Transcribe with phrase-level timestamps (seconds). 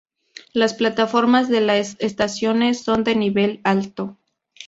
[0.51, 4.17] Las plataformas de las estaciones son de nivel alto.